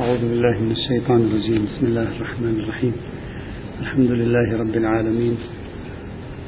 [0.00, 1.62] أعوذ بالله من الشيطان الرجيم.
[1.64, 2.94] بسم الله الرحمن الرحيم.
[3.80, 5.34] الحمد لله رب العالمين.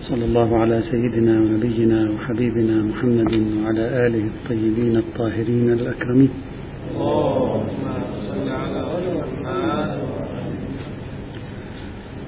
[0.08, 6.30] صلى الله على سيدنا ونبينا وحبيبنا محمد وعلى آله الطيبين الطاهرين الأكرمين.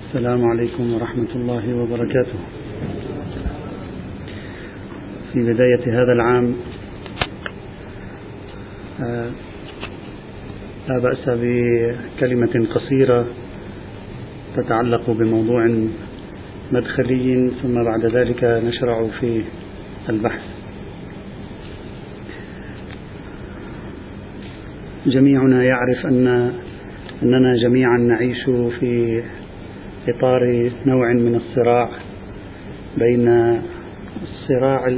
[0.04, 2.38] السلام عليكم ورحمة الله وبركاته.
[5.32, 6.54] في بداية هذا العام
[9.04, 9.30] آه،
[10.88, 13.26] لا بأس بكلمة قصيرة
[14.56, 15.70] تتعلق بموضوع
[16.72, 19.42] مدخلي ثم بعد ذلك نشرع في
[20.08, 20.40] البحث.
[25.06, 26.52] جميعنا يعرف أن
[27.22, 28.44] أننا جميعا نعيش
[28.80, 29.22] في
[30.08, 31.88] إطار نوع من الصراع
[32.98, 33.28] بين
[34.22, 34.92] الصراع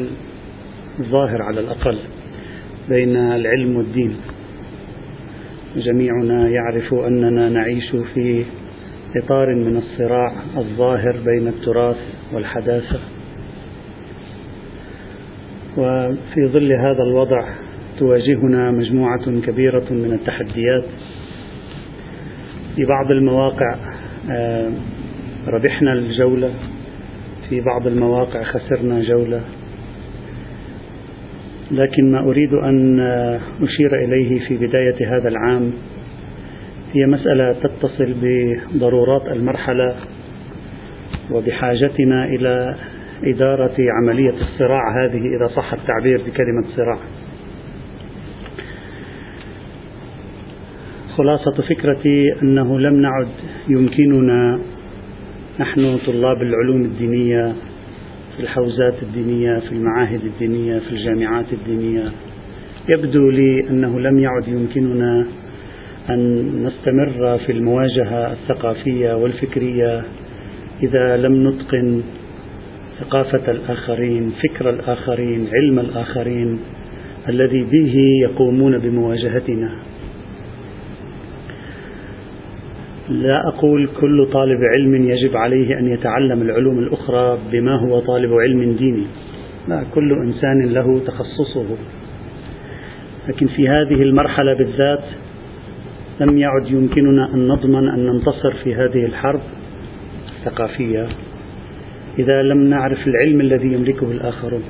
[1.00, 1.98] الظاهر على الأقل
[2.88, 4.16] بين العلم والدين
[5.76, 8.44] جميعنا يعرف أننا نعيش في
[9.16, 11.96] إطار من الصراع الظاهر بين التراث
[12.32, 13.00] والحداثة.
[15.76, 17.48] وفي ظل هذا الوضع
[17.98, 20.84] تواجهنا مجموعة كبيرة من التحديات.
[22.76, 23.76] في بعض المواقع
[24.30, 24.70] آه،
[25.46, 26.50] ربحنا الجولة
[27.48, 29.40] في بعض المواقع خسرنا جولة.
[31.70, 33.00] لكن ما أريد أن
[33.62, 35.72] أشير إليه في بداية هذا العام
[36.94, 39.94] هي مسألة تتصل بضرورات المرحلة
[41.30, 42.76] وبحاجتنا إلى
[43.24, 46.98] إدارة عملية الصراع هذه إذا صح التعبير بكلمة صراع.
[51.16, 53.28] خلاصة فكرتي أنه لم نعد
[53.68, 54.60] يمكننا
[55.60, 57.52] نحن طلاب العلوم الدينية
[58.36, 62.12] في الحوزات الدينية في المعاهد الدينية في الجامعات الدينية
[62.88, 65.26] يبدو لي أنه لم يعد يمكننا
[66.10, 70.02] أن نستمر في المواجهة الثقافية والفكرية
[70.82, 72.02] إذا لم نتقن
[73.00, 76.58] ثقافة الآخرين، فكر الآخرين، علم الآخرين
[77.28, 79.70] الذي به يقومون بمواجهتنا.
[83.08, 88.76] لا أقول كل طالب علم يجب عليه أن يتعلم العلوم الأخرى بما هو طالب علم
[88.76, 89.06] ديني.
[89.68, 91.76] لا كل إنسان له تخصصه.
[93.28, 95.04] لكن في هذه المرحلة بالذات
[96.20, 99.40] لم يعد يمكننا أن نضمن أن ننتصر في هذه الحرب
[100.28, 101.06] الثقافية.
[102.18, 104.62] إذا لم نعرف العلم الذي يملكه الآخرون.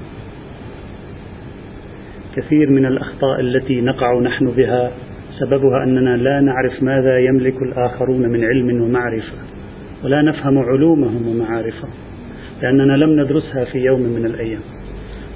[2.37, 4.91] كثير من الأخطاء التي نقع نحن بها
[5.41, 9.39] سببها أننا لا نعرف ماذا يملك الآخرون من علم ومعرفة
[10.05, 11.91] ولا نفهم علومهم ومعارفهم
[12.63, 14.61] لأننا لم ندرسها في يوم من الأيام.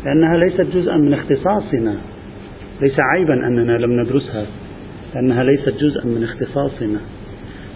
[0.05, 1.97] لأنها ليست جزءا من اختصاصنا
[2.83, 4.47] ليس عيبا أننا لم ندرسها
[5.15, 7.01] لأنها ليست جزءا من اختصاصنا.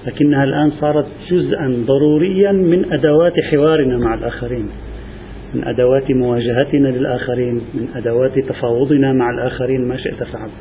[0.06, 4.68] لكنها الآن صارت جزءا ضروريا من أدوات حوارنا مع الآخرين
[5.54, 10.52] من أدوات مواجهتنا للآخرين من أدوات تفاوضنا مع الآخرين ما شئت فعلت.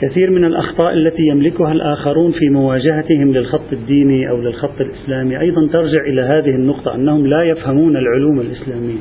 [0.00, 6.00] كثير من الأخطاء التي يملكها الآخرون في مواجهتهم للخط الديني أو للخط الإسلامي أيضا ترجع
[6.06, 9.00] إلى هذه النقطة أنهم لا يفهمون العلوم الإسلامية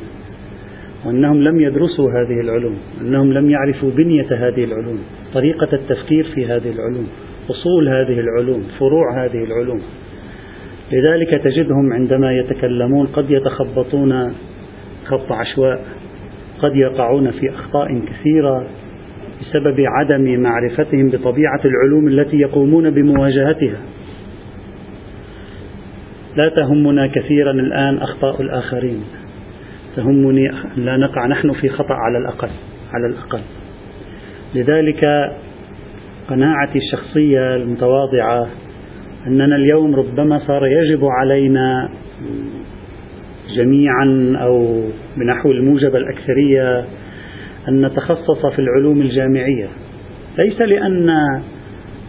[1.06, 5.00] وأنهم لم يدرسوا هذه العلوم أنهم لم يعرفوا بنية هذه العلوم
[5.33, 7.07] طريقة التفكير في هذه العلوم
[7.50, 9.81] أصول هذه العلوم فروع هذه العلوم.
[10.91, 14.33] لذلك تجدهم عندما يتكلمون قد يتخبطون
[15.06, 15.85] خط عشواء
[16.62, 18.67] قد يقعون في أخطاء كثيرة.
[19.50, 23.79] بسبب عدم معرفتهم بطبيعة العلوم التي يقومون بمواجهتها.
[26.35, 29.03] لا تهمنا كثيرا الآن أخطاء الآخرين.
[29.95, 32.50] تهمني لا نقع نحن في خطأ على الأقل،
[32.94, 33.41] على الأقل.
[34.56, 35.31] لذلك
[36.29, 38.47] قناعتي الشخصية المتواضعة
[39.27, 41.89] أننا اليوم ربما صار يجب علينا
[43.57, 44.83] جميعا أو
[45.17, 46.85] بنحو الموجب الأكثرية
[47.70, 49.68] أن نتخصص في العلوم الجامعية.
[50.38, 51.10] ليس لأن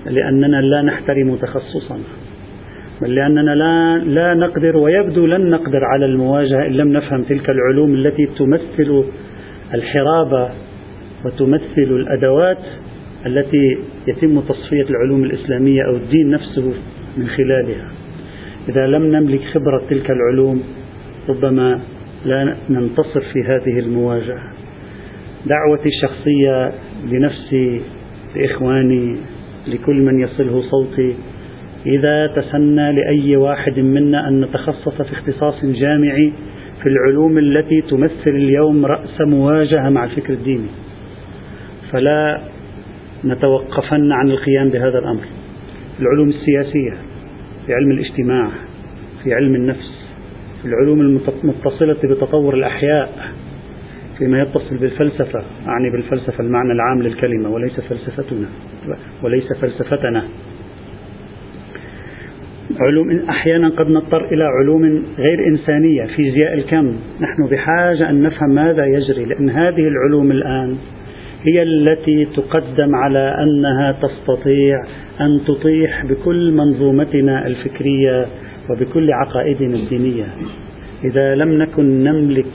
[0.07, 2.05] لأننا لا نحترم تخصصنا
[3.03, 7.95] بل لأننا لا, لا نقدر ويبدو لن نقدر على المواجهة إن لم نفهم تلك العلوم
[7.95, 9.05] التي تمثل
[9.75, 10.51] الحرابة
[11.25, 12.65] وتمثل الأدوات
[13.27, 13.79] التي
[14.09, 16.73] يتم تصفية العلوم الإسلامية أو الدين نفسه
[17.17, 17.91] من خلالها.
[18.69, 20.63] إذا لم نملك خبرة تلك العلوم
[21.29, 21.81] ربما
[22.25, 24.56] لا ننتصر في هذه المواجهة.
[25.47, 26.73] دعوتي الشخصية
[27.05, 27.81] لنفسي
[28.37, 29.17] لإخواني
[29.67, 31.15] لكل من يصله صوتي.
[31.87, 36.33] إذا تسنى لأي واحد منا أن نتخصص في اختصاص جامعي
[36.83, 40.69] في العلوم التي تمثل اليوم رأس مواجهة مع الفكر الديني.
[41.93, 42.41] فلا
[43.25, 45.25] نتوقفن عن القيام بهذا الأمر.
[46.01, 46.97] العلوم السياسية
[47.67, 48.51] في علم الاجتماع
[49.25, 50.09] في علم النفس
[50.63, 53.33] في العلوم المتصلة بتطور الأحياء
[54.19, 55.43] فيما يتصل بالفلسفة.
[55.67, 58.47] أعني بالفلسفة المعنى العام للكلمة وليس فلسفتنا.
[59.23, 60.23] وليس فلسفتنا.
[62.81, 66.97] علوم أحيانا قد نضطر إلى علوم غير إنسانية فيزياء الكم.
[67.21, 70.77] نحن بحاجة أن نفهم ماذا يجري لأن هذه العلوم الآن
[71.43, 74.83] هي التي تقدم على أنها تستطيع
[75.21, 78.27] أن تطيح بكل منظومتنا الفكرية
[78.71, 80.27] وبكل عقائدنا الدينية.
[81.05, 82.53] إذا لم نكن نملك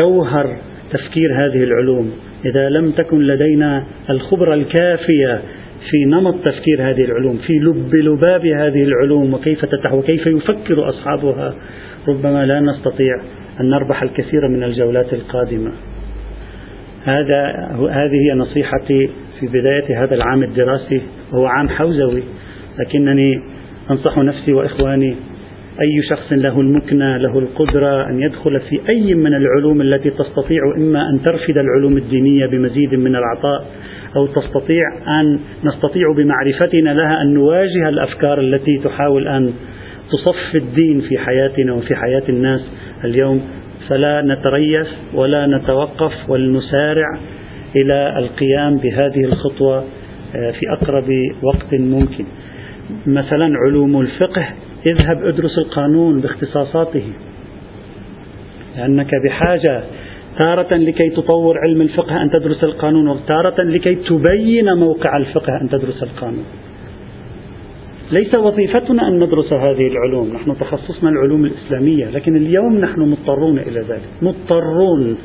[0.00, 0.56] جوهر
[0.92, 2.12] تفكير هذه العلوم.
[2.44, 5.42] إذا لم تكن لدينا الخبرة الكافية
[5.90, 11.54] في نمط تفكير هذه العلوم في لب لباب هذه العلوم وكيف تتح وكيف يفكر أصحابها
[12.08, 13.20] ربما لا نستطيع
[13.60, 15.72] أن نربح الكثير من الجولات القادمة.
[17.04, 19.10] هذا هذه هي نصيحتي
[19.40, 21.02] في بداية هذا العام الدراسي
[21.32, 22.22] وهو عام حوزوي
[22.80, 23.42] لكنني
[23.90, 25.16] أنصح نفسي وإخواني
[25.80, 31.08] أي شخص له المكنة له القدرة أن يدخل في أي من العلوم التي تستطيع إما
[31.08, 33.64] أن ترفد العلوم الدينية بمزيد من العطاء
[34.16, 34.82] أو تستطيع
[35.20, 39.52] أن نستطيع بمعرفتنا لها أن نواجه الأفكار التي تحاول أن
[40.10, 42.60] تصف الدين في حياتنا وفي حياة الناس
[43.04, 43.42] اليوم.
[43.88, 47.06] فلا نتريث ولا نتوقف ولنسارع
[47.76, 49.84] إلى القيام بهذه الخطوة
[50.36, 51.08] آه، في أقرب
[51.42, 52.24] وقت ممكن.
[53.06, 54.46] مثلا علوم الفقه.
[54.86, 57.12] اذهب ادرس القانون باختصاصاته.
[58.76, 59.82] لأنك بحاجة
[60.38, 66.02] تارة لكي تطور علم الفقه أن تدرس القانون وتارة لكي تبين موقع الفقه أن تدرس
[66.02, 66.44] القانون.
[68.12, 73.80] ليس وظيفتنا أن ندرس هذه العلوم نحن تخصصنا العلوم الإسلامية لكن اليوم نحن مضطرون إلى
[73.80, 74.08] ذلك.
[74.22, 75.16] مضطرون.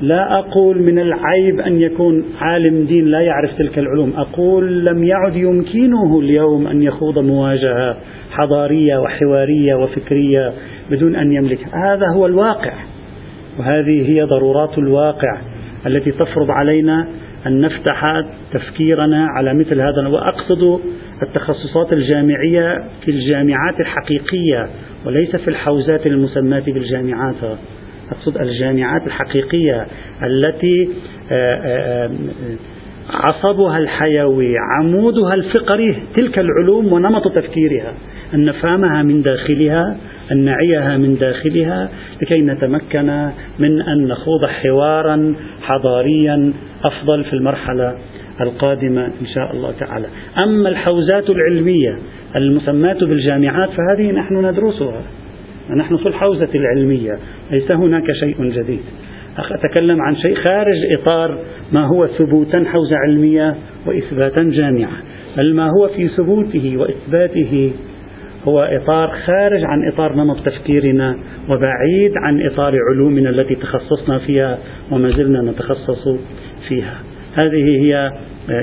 [0.00, 4.12] لا أقول من العيب أن يكون عالم دين لا يعرف تلك العلوم.
[4.16, 7.96] أقول لم يعد يمكنه اليوم أن يخوض مواجهة
[8.30, 10.52] حضارية وحوارية وفكرية
[10.90, 11.58] بدون أن يملك.
[11.74, 12.72] هذا هو الواقع
[13.58, 15.38] وهذه هي ضرورات الواقع
[15.86, 17.08] التي تفرض علينا
[17.46, 18.22] أن نفتح
[18.52, 20.08] تفكيرنا على مثل هذا.
[20.08, 20.80] وأقصد
[21.22, 24.68] التخصصات الجامعية في الجامعات الحقيقية
[25.06, 27.58] وليس في الحوزات المسماة بالجامعات.
[28.12, 29.86] أقصد الجامعات الحقيقية
[30.22, 30.88] التي
[31.32, 32.10] آه، آه، آه،
[33.10, 37.92] عصبها الحيوي عمودها الفقري تلك العلوم ونمط تفكيرها
[38.34, 39.96] أن نفهمها من داخلها
[40.32, 41.88] أن نعيها من داخلها
[42.22, 46.52] لكي نتمكن من أن نخوض حوارا حضاريا
[46.84, 47.98] أفضل في المرحلة
[48.40, 50.06] القادمة إن شاء الله تعالى.
[50.38, 51.98] أما الحوزات العلمية
[52.36, 55.02] المسماة بالجامعات فهذه نحن ندرسها.
[55.76, 57.18] نحن في الحوزة العلمية
[57.50, 58.82] ليس هناك شيء جديد.
[59.38, 61.38] أتكلم عن شيء خارج إطار
[61.72, 63.54] ما هو ثبوتا حوزة علمية
[63.86, 64.96] وإثباتا جامعة.
[65.36, 67.72] بل ما هو في ثبوته وإثباته
[68.48, 71.18] هو إطار خارج عن إطار نمط تفكيرنا
[71.48, 74.58] وبعيد عن إطار علومنا التي تخصصنا فيها
[74.90, 76.08] وما زلنا نتخصص
[76.68, 76.94] فيها.
[77.34, 78.12] هذه هي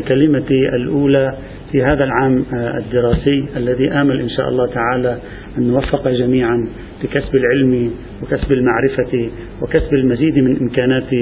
[0.07, 1.35] كلمتي الأولى
[1.71, 5.17] في هذا العام الدراسي الذي آمل إن شاء الله تعالى
[5.57, 6.67] أن نوفق جميعا
[7.03, 7.91] لكسب العلم
[8.23, 9.29] وكسب المعرفة
[9.61, 11.13] وكسب المزيد من إمكانات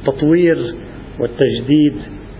[0.00, 0.74] التطوير
[1.20, 1.94] والتجديد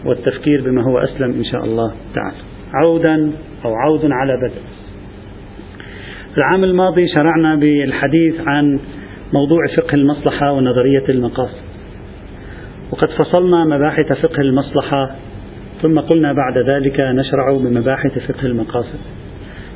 [0.04, 2.36] والتفكير بما هو أسلم إن شاء الله تعالى.
[2.72, 3.32] عودا
[3.64, 4.62] أو عود على بدء.
[6.38, 8.78] العام الماضي شرعنا بالحديث عن
[9.32, 11.68] موضوع فقه المصلحة ونظرية المقاصد.
[12.90, 15.14] وقد فصلنا مباحث فقه المصلحة
[15.82, 18.98] ثم قلنا بعد ذلك نشرع بمباحث فقه المقاصد.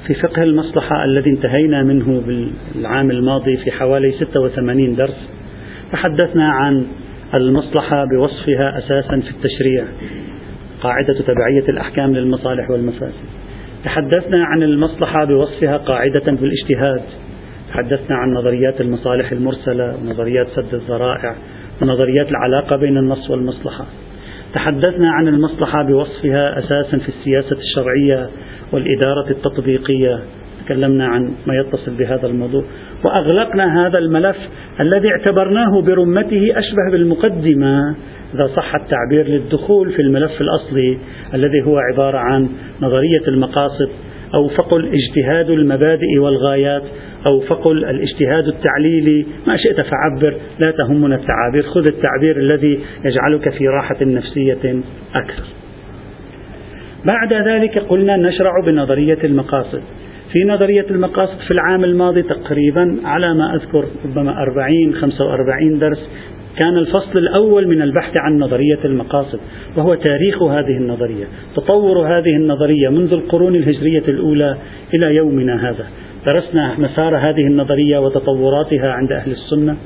[0.07, 5.29] في فقه المصلحة الذي انتهينا منه بالعام الماضي في حوالي 86 درس
[5.93, 6.87] تحدثنا عن
[7.35, 9.85] المصلحة بوصفها أساسا في التشريع
[10.81, 13.25] قاعدة تبعية الأحكام للمصالح والمفاسد.
[13.85, 17.03] تحدثنا عن المصلحة بوصفها قاعدة في الاجتهاد
[17.69, 21.35] تحدثنا عن نظريات المصالح المرسلة ونظريات سد الذرائع
[21.83, 23.85] ونظريات العلاقة بين النص والمصلحة.
[24.55, 28.29] تحدثنا عن المصلحة بوصفها أساسا في السياسة الشرعية
[28.73, 30.21] والإدارة التطبيقية
[30.65, 32.65] تكلمنا عن ما يتصل بهذا الموضوع.
[33.05, 34.37] وأغلقنا هذا الملف
[34.81, 37.95] الذي اعتبرناه برمته أشبه بالمقدمة
[38.35, 40.99] إذا صح التعبير للدخول في الملف الأصلي
[41.35, 42.49] الذي هو عبارة عن
[42.81, 43.89] نظرية المقاصد
[44.35, 46.83] أو فقل اجتهاد المبادئ والغايات
[47.27, 49.27] أو فقل الاجتهاد التعليلي.
[49.47, 50.37] ما شئت فعبر
[50.67, 51.63] لا تهمنا التعابير.
[51.63, 54.83] خذ التعبير الذي يجعلك في راحة نفسية
[55.15, 55.62] أكثر.
[57.05, 59.83] بعد ذلك قلنا نشرع بنظرية المقاصد.
[60.33, 66.09] في نظرية المقاصد في العام الماضي تقريبا على ما أذكر ربما 40 45 درس
[66.59, 69.41] كان الفصل الأول من البحث عن نظرية المقاصد
[69.77, 71.25] وهو تاريخ هذه النظرية
[71.57, 74.57] تطور هذه النظرية منذ القرون الهجرية الأولى
[74.95, 75.87] إلى يومنا هذا.
[76.27, 79.77] درسنا مسار هذه النظرية وتطوراتها عند أهل السنة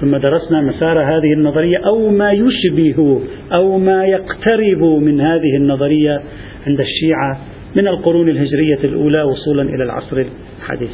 [0.00, 3.20] ثم درسنا مسار هذه النظرية أو ما يشبه
[3.52, 6.20] أو ما يقترب من هذه النظرية
[6.66, 7.38] عند الشيعة
[7.76, 10.24] من القرون الهجرية الأولى وصولا إلى العصر
[10.60, 10.90] الحديث.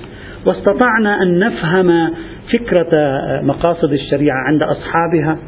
[0.46, 2.11] واستطعنا أن نفهم
[2.58, 2.90] فكرة
[3.42, 5.38] مقاصد الشريعة عند أصحابها.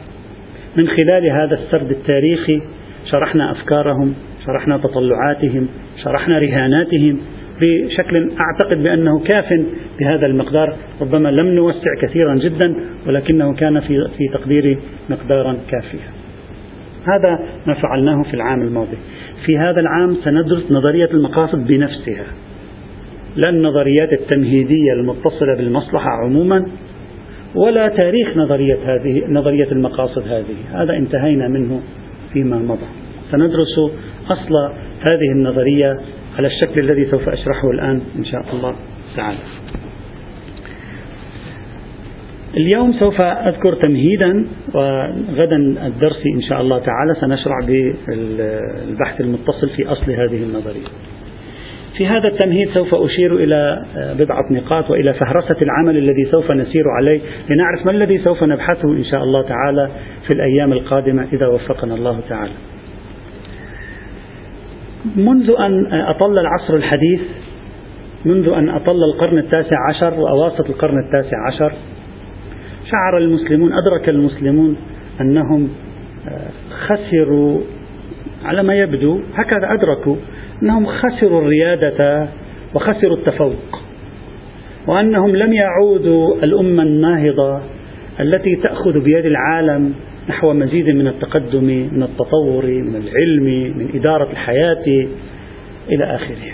[0.76, 2.62] من خلال هذا السرد التاريخي
[3.10, 4.14] شرحنا أفكارهم
[4.46, 5.68] شرحنا تطلعاتهم
[6.04, 7.18] شرحنا رهاناتهم
[7.60, 9.44] بشكل أعتقد بأنه كاف
[10.00, 10.76] بهذا المقدار.
[11.00, 12.74] ربما لم نوسع كثيرا جدا
[13.06, 14.78] ولكنه كان في, في تقديري
[15.10, 16.10] مقدارا كافيا.
[17.04, 18.96] هذا ما فعلناه في العام الماضي.
[19.46, 22.26] في هذا العام سندرس نظرية المقاصد بنفسها.
[23.36, 26.66] لا النظريات التمهيدية المتصلة بالمصلحة عموما
[27.54, 30.82] ولا تاريخ نظرية هذه نظرية المقاصد هذه.
[30.82, 31.80] هذا انتهينا منه
[32.32, 32.86] فيما مضى.
[33.30, 33.78] سندرس
[34.30, 36.00] أصل هذه النظرية
[36.38, 38.74] على الشكل الذي سوف أشرحه الآن إن شاء الله
[39.16, 39.57] تعالى.
[42.58, 47.14] اليوم سوف أذكر تمهيدا وغدا الدرس إن شاء الله تعالى.
[47.20, 50.86] سنشرع بالبحث المتصل في أصل هذه النظرية.
[51.96, 53.84] في هذا التمهيد سوف أشير إلى
[54.18, 59.04] بضعة نقاط وإلى فهرسة العمل الذي سوف نسير عليه لنعرف ما الذي سوف نبحثه إن
[59.04, 59.90] شاء الله تعالى
[60.26, 62.52] في الأيام القادمة إذا وفقنا الله تعالى.
[65.16, 67.20] منذ أن أطل العصر الحديث
[68.24, 71.72] منذ أن أطل القرن التاسع عشر وأواسط القرن التاسع عشر
[72.90, 74.76] شعر المسلمون أدرك المسلمون
[75.20, 75.68] أنهم
[76.70, 77.60] خسروا
[78.44, 80.16] على ما يبدو هكذا أدركوا
[80.62, 82.28] أنهم خسروا الريادة
[82.74, 83.82] وخسروا التفوق
[84.86, 87.60] وأنهم لم يعودوا الأمة الناهضة
[88.20, 89.94] التي تأخذ بيد العالم
[90.28, 95.06] نحو مزيد من التقدم من التطور من العلم من إدارة الحياة
[95.92, 96.52] إلى آخره.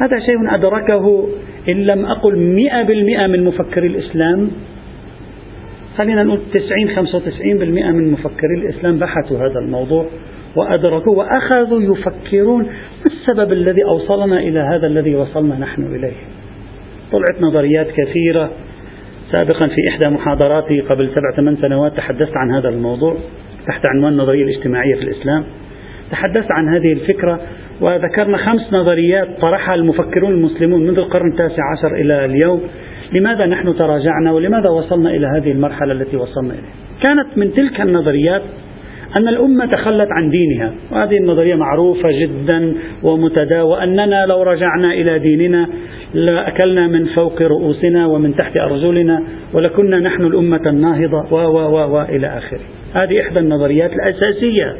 [0.00, 1.28] هذا شيء أدركه
[1.68, 4.50] إن لم أقل مئة بالمئة من مفكري الإسلام
[5.98, 7.42] خلينا نقول 90 95%
[7.94, 10.06] من مفكري الإسلام بحثوا هذا الموضوع
[10.56, 12.70] وأدركوا وأخذوا يفكرون ما
[13.06, 16.16] السبب الذي أوصلنا إلى هذا الذي وصلنا نحن إليه.
[17.12, 18.50] طلعت نظريات كثيرة.
[19.32, 23.16] سابقا في إحدى محاضراتي قبل سبع ثمان سنوات تحدثت عن هذا الموضوع
[23.66, 25.44] تحت عنوان النظرية الاجتماعية في الإسلام.
[26.10, 27.40] تحدثت عن هذه الفكرة
[27.80, 32.62] وذكرنا خمس نظريات طرحها المفكرون المسلمون منذ القرن التاسع عشر إلى اليوم.
[33.12, 36.72] لماذا نحن تراجعنا ولماذا وصلنا إلى هذه المرحلة التي وصلنا إليها؟
[37.02, 38.42] كانت من تلك النظريات
[39.20, 45.68] أن الأمة تخلت عن دينها وهذه النظرية معروفة جدا ومتداولة وأننا لو رجعنا إلى ديننا
[46.14, 49.22] لأكلنا من فوق رؤوسنا ومن تحت أرجلنا
[49.54, 52.60] ولكنا نحن الأمة الناهضة و و و و إلى آخره.
[52.94, 54.76] هذه إحدى النظريات الأساسية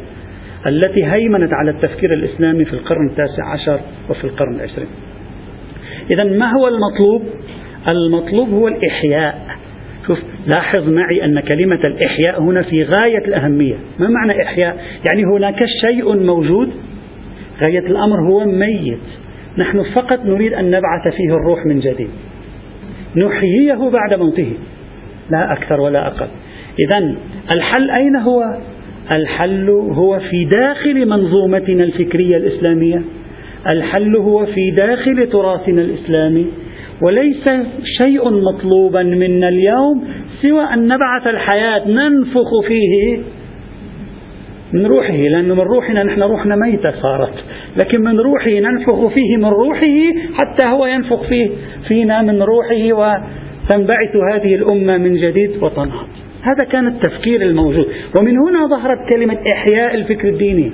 [0.66, 3.80] التي هيمنت على التفكير الإسلامي في القرن التاسع عشر
[4.10, 4.88] وفي القرن العشرين.
[6.10, 7.22] إذا ما هو المطلوب؟
[7.92, 9.58] المطلوب هو الإحياء.
[10.06, 10.18] شوف
[10.54, 13.74] لاحظ معي أن كلمة الإحياء هنا في غاية الأهمية.
[13.98, 14.76] ما معنى إحياء؟
[15.10, 16.70] يعني هناك شيء موجود.
[17.62, 18.98] غاية الأمر هو ميت.
[19.58, 22.08] نحن فقط نريد أن نبعث فيه الروح من جديد.
[23.16, 24.52] نحييه بعد موته.
[25.30, 26.28] لا أكثر ولا أقل.
[26.80, 27.14] إذا
[27.54, 28.58] الحل أين هو؟
[29.16, 33.02] الحل هو في داخل منظومتنا الفكرية الإسلامية.
[33.66, 36.46] الحل هو في داخل تراثنا الإسلامي.
[37.02, 37.44] وليس
[38.02, 40.04] شيء مطلوبا منا اليوم
[40.42, 43.18] سوى أن نبعث الحياة ننفخ فيه.
[44.72, 47.34] من روحه لأنه من روحنا نحن روحنا ميتة صارت.
[47.82, 49.96] لكن من روحه ننفخ فيه من روحه
[50.40, 51.50] حتى هو ينفخ فيه.
[51.88, 56.06] فينا من روحه وتنبعث هذه الأمة من جديد وتنهض.
[56.42, 57.86] هذا كان التفكير الموجود.
[58.20, 60.70] ومن هنا ظهرت كلمة إحياء الفكر الديني.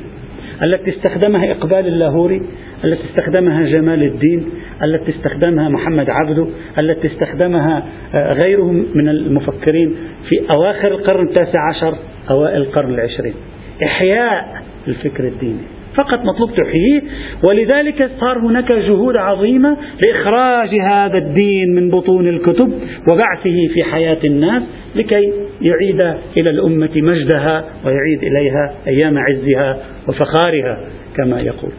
[0.62, 2.42] التي استخدمها إقبال اللاهوري
[2.84, 4.44] التي استخدمها جمال الدين
[4.82, 6.46] التي استخدمها محمد عبده
[6.78, 7.82] التي استخدمها
[8.14, 9.94] آه، غيرهم من المفكرين
[10.28, 11.98] في أواخر القرن التاسع عشر
[12.30, 13.34] أوائل القرن العشرين.
[13.82, 15.60] إحياء الفكر الديني.
[15.94, 17.02] فقط مطلوب تحييه
[17.42, 22.72] ولذلك صار هناك جهود عظيمة لإخراج هذا الدين من بطون الكتب
[23.12, 24.62] وبعثه في حياة الناس
[24.94, 25.32] لكي
[25.62, 26.00] يعيد
[26.36, 30.80] إلى الأمة مجدها ويعيد إليها أيام عزها وفخارها
[31.16, 31.72] كما يقول.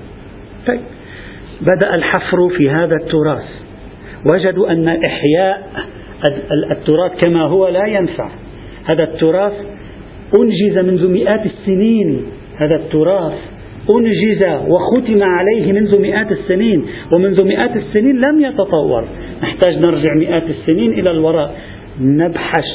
[0.67, 0.79] طيب.
[1.61, 3.45] بدأ الحفر في هذا التراث.
[4.25, 5.69] وجدوا أن إحياء
[6.71, 8.29] التراث كما هو لا ينفع.
[8.85, 9.53] هذا التراث
[10.39, 12.21] أنجز منذ مئات السنين.
[12.57, 13.33] هذا التراث
[13.89, 16.85] أنجز وختم عليه منذ مئات السنين.
[17.13, 19.07] ومنذ مئات السنين لم يتطور.
[19.43, 21.55] نحتاج نرجع مئات السنين إلى الوراء.
[22.01, 22.65] نبحث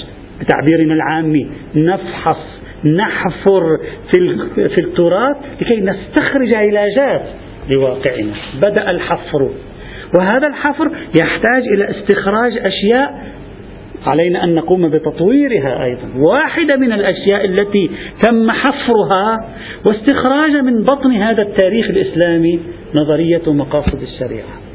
[0.41, 1.51] بتعبيرنا العامي.
[1.75, 2.60] نفحص.
[2.85, 3.79] نحفر
[4.13, 4.37] في
[4.69, 7.23] في التراث لكي نستخرج علاجات
[7.69, 8.33] لواقعنا.
[8.67, 9.51] بدأ الحفر.
[10.19, 13.31] وهذا الحفر يحتاج إلى استخراج أشياء.
[14.07, 16.09] علينا أن نقوم بتطويرها أيضا.
[16.17, 17.91] واحدة من الأشياء التي
[18.23, 19.49] تم حفرها
[19.87, 22.61] واستخراج من بطن هذا التاريخ الإسلامي
[23.01, 24.70] نظرية مقاصد الشريعة.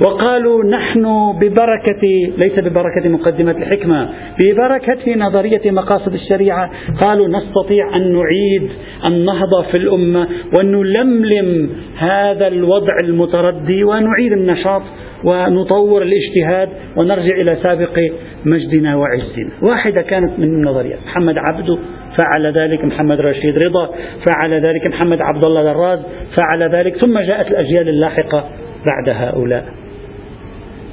[0.00, 2.02] وقالوا نحن ببركة
[2.44, 4.08] ليس ببركة مقدمة الحكمة
[4.40, 6.70] ببركة نظرية مقاصد الشريعة.
[7.00, 8.70] قالوا نستطيع أن نعيد
[9.04, 14.82] النهضة في الأمة ونلملم هذا الوضع المتردي ونعيد النشاط
[15.24, 17.98] ونطور الاجتهاد ونرجع إلى سابق
[18.44, 19.50] مجدنا وعزنا.
[19.62, 21.78] واحدة كانت من النظريات محمد عبده
[22.16, 23.90] فعل ذلك محمد رشيد رضا
[24.32, 25.98] فعل ذلك محمد عبد الله دراز
[26.38, 28.44] فعل ذلك ثم جاءت الأجيال اللاحقة
[28.90, 29.85] بعد هؤلاء.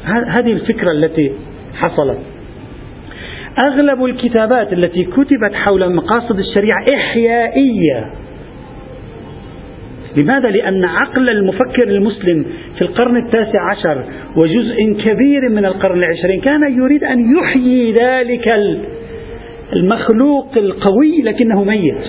[0.06, 1.32] هذه الفكرة التي
[1.76, 2.18] حصلت.
[3.68, 8.14] أغلب الكتابات التي كتبت حول مقاصد الشريعة إحيائية.
[10.18, 12.46] لماذا؟ لأن عقل المفكر المسلم
[12.76, 14.04] في القرن التاسع عشر
[14.36, 18.48] وجزء كبير من القرن العشرين كان يريد أن يحيي ذلك
[19.78, 22.04] المخلوق القوي لكنه ميت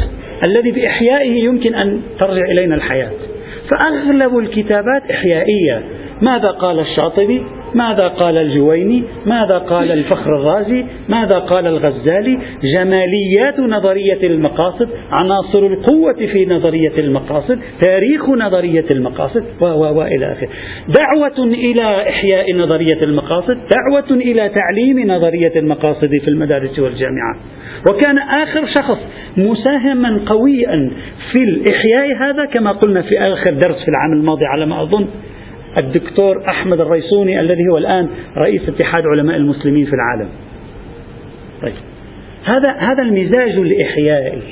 [0.47, 3.11] الذي بإحيائه يمكن أن ترجع إلينا الحياة.
[3.71, 5.83] فأغلب الكتابات إحيائية.
[6.23, 7.43] ماذا قال الشاطبي؟
[7.75, 12.39] ماذا قال الجويني؟ ماذا قال الفخر الرازي ماذا قال الغزالي؟
[12.75, 14.89] جماليات نظرية المقاصد
[15.23, 20.49] عناصر القوة في نظرية المقاصد تاريخ نظرية المقاصد وإلى آخره.
[20.89, 27.37] دعوة إلى إحياء نظرية المقاصد دعوة إلى تعليم نظرية المقاصد في المدارس والجامعات
[27.91, 28.99] وكان آخر شخص
[29.37, 30.91] مساهما قويا
[31.33, 35.07] في الإحياء هذا كما قلنا في آخر درس في العام الماضي على ما أظن
[35.83, 40.29] الدكتور أحمد الريسوني الذي هو الآن رئيس اتحاد علماء المسلمين في العالم.
[41.63, 41.75] طيب.
[42.55, 44.43] هذا هذا المزاج الإحيائي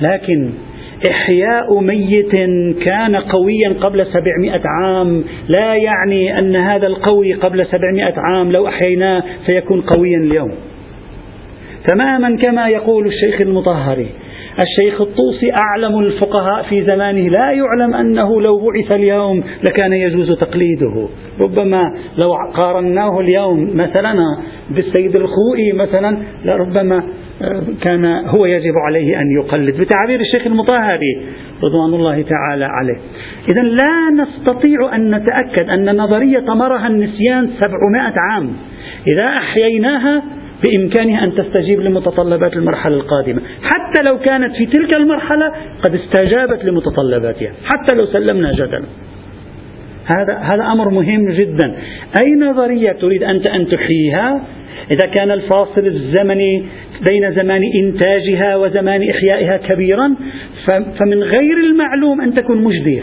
[0.00, 0.50] لكن
[1.10, 2.36] إحياء ميت
[2.86, 5.24] كان قويا قبل سبعمائة عام.
[5.48, 10.52] لا يعني أن هذا القوي قبل سبعمائة عام لو أحييناه سيكون قويا اليوم.
[11.88, 14.06] تماما كما يقول الشيخ المطهري.
[14.60, 17.28] الشيخ الطوسي أعلم الفقهاء في زمانه.
[17.28, 21.08] لا يعلم أنه لو بعث اليوم لكان يجوز تقليده.
[21.40, 21.82] ربما
[22.24, 24.14] لو قارناه اليوم مثلا
[24.70, 27.02] بالسيد الخوئي مثلا لربما
[27.42, 31.22] آه، كان هو يجب عليه أن يقلد بتعبير الشيخ المطهري
[31.62, 32.96] رضوان الله تعالى عليه.
[33.52, 38.52] إذا لا نستطيع أن نتأكد أن نظرية طمرها النسيان سبعمائة عام.
[39.06, 40.22] إذا أحييناها
[40.64, 43.40] بإمكانها أن تستجيب لمتطلبات المرحلة القادمة.
[43.62, 47.52] حتى لو كانت في تلك المرحلة قد استجابت لمتطلباتها.
[47.64, 48.84] حتى لو سلمنا جدلا.
[50.16, 51.74] هذا هذا أمر مهم جدا.
[52.22, 54.42] أي نظرية تريد أنت أن تحييها؟
[54.90, 56.64] إذا كان الفاصل الزمني
[57.10, 60.14] بين زمان إنتاجها وزمان إحيائها كبيرا
[60.98, 63.02] فمن غير المعلوم أن تكون مجدية.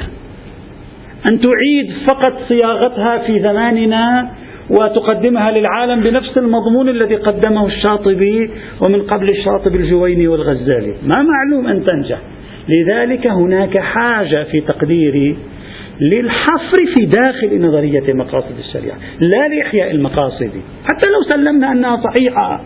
[1.32, 4.30] أن تعيد فقط صياغتها في زماننا
[4.70, 8.52] وتقدمها للعالم بنفس المضمون الذي قدمه الشاطبي
[8.86, 10.94] ومن قبل الشاطبي الجويني والغزالي.
[11.04, 12.20] ما معلوم أن تنجح.
[12.70, 15.38] لذلك هناك حاجة في تقديري
[16.02, 20.52] للحفر في داخل نظرية مقاصد الشريعة لا لإحياء المقاصد.
[20.84, 22.62] حتى لو سلمنا أنها صحيحة.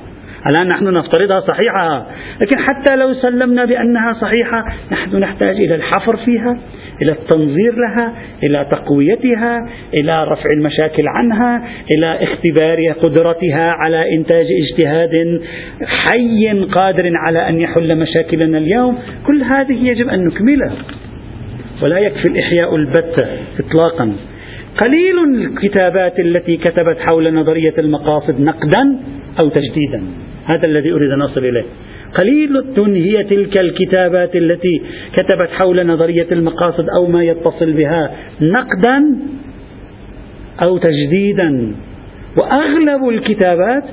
[0.48, 2.08] الآن نحن نفترضها صحيحة.
[2.42, 6.58] لكن حتى لو سلمنا بأنها صحيحة نحن نحتاج إلى الحفر فيها.
[7.02, 15.42] إلى التنظير لها إلى تقويتها إلى رفع المشاكل عنها إلى اختبار قدرتها على إنتاج اجتهاد
[15.84, 18.98] حي قادر على أن يحل مشاكلنا اليوم.
[19.28, 20.76] كل هذه يجب أن نكملها.
[21.84, 23.28] ولا يكفي الإحياء البتة
[23.60, 24.14] إطلاقا.
[24.84, 29.00] قليل الكتابات التي كتبت حول نظرية المقاصد نقدا
[29.42, 30.04] أو تجديدا.
[30.54, 31.64] هذا الذي أريد أن أصل إليه.
[32.19, 32.63] قليل
[32.95, 34.82] هي تلك الكتابات التي
[35.13, 39.17] كتبت حول نظرية المقاصد أو ما يتصل بها نقدا
[40.65, 41.76] أو تجديدا.
[42.38, 43.84] وأغلب الكتابات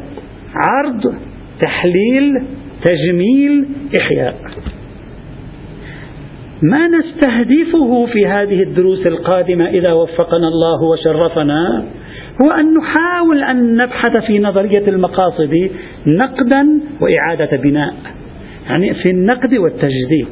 [0.54, 1.14] عرض
[1.60, 2.42] تحليل
[2.84, 3.66] تجميل
[3.98, 4.34] إحياء.
[6.62, 11.84] ما نستهدفه في هذه الدروس القادمة إذا وفقنا الله وشرفنا
[12.44, 15.70] هو أن نحاول أن نبحث في نظرية المقاصد
[16.06, 17.94] نقدا وإعادة بناء.
[18.70, 20.28] يعني في النقد والتجديد.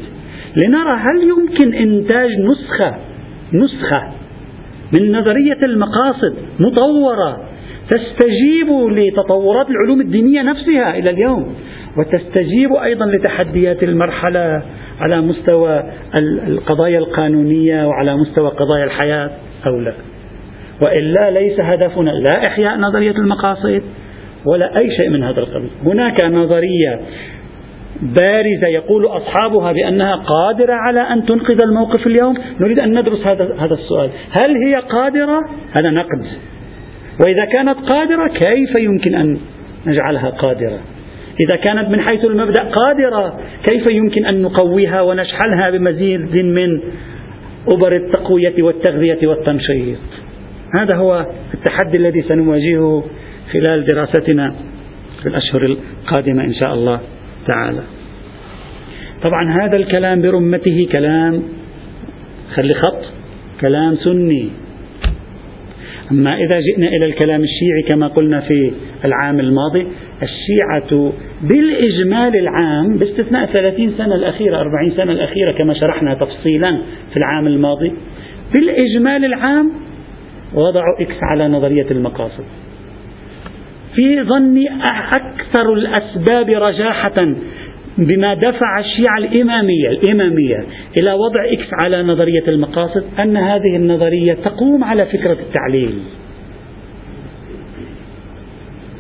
[0.65, 2.95] لنرى هل يمكن إنتاج نسخة
[3.53, 4.13] نسخة
[4.99, 7.49] من نظرية المقاصد مطورة
[7.91, 11.55] تستجيب لتطورات العلوم الدينية نفسها إلى اليوم
[11.97, 14.63] وتستجيب أيضا لتحديات المرحلة
[15.01, 15.83] على مستوى
[16.47, 19.31] القضايا القانونية وعلى مستوى قضايا الحياة
[19.67, 19.95] أو لا.
[20.83, 23.83] وإلا ليس هدفنا لا إحياء نظرية المقاصد
[24.47, 25.71] ولا أي شيء من هذا القبيل.
[25.85, 27.01] هناك نظرية
[28.03, 32.35] بارزة يقول أصحابها بأنها قادرة على أن تنقذ الموقف اليوم.
[32.61, 34.11] نريد أن ندرس هذا هذا السؤال.
[34.41, 35.41] هل هي قادرة؟
[35.79, 36.27] هذا نقد.
[37.27, 39.39] وإذا كانت قادرة كيف يمكن أن
[39.87, 40.79] نجعلها قادرة؟
[41.41, 46.81] إذا كانت من حيث المبدأ قادرة كيف يمكن أن نقويها ونشحنها بمزيد من
[47.69, 49.99] أبر التقوية والتغذية والتنشيط؟
[50.75, 53.05] هذا هو التحدي الذي سنواجهه
[53.53, 54.55] خلال دراستنا
[55.23, 57.01] في الأشهر القادمة إن شاء الله.
[57.49, 57.83] تعالى
[59.23, 61.43] طبعا هذا الكلام برمته كلام
[62.55, 63.03] خلي خط
[63.61, 64.49] كلام سني.
[66.11, 68.73] أما إذا جئنا إلى الكلام الشيعي كما قلنا في
[69.05, 69.87] العام الماضي
[70.23, 76.79] الشيعة بالإجمال العام باستثناء 30 سنة الأخيرة 40 سنة الأخيرة كما شرحنا تفصيلا
[77.11, 77.93] في العام الماضي
[78.55, 79.73] بالإجمال العام
[80.55, 82.45] وضعوا إكس على نظرية المقاصد.
[83.99, 84.69] في ظني
[85.17, 87.35] أكثر الأسباب رجاحة
[87.99, 90.65] بما دفع الشيعة الإمامية الإمامية
[91.01, 95.99] إلى وضع إكس على نظرية المقاصد أن هذه النظرية تقوم على فكرة التعليل.